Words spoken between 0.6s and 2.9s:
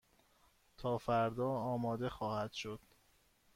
تا فردا آماده خواهد شد.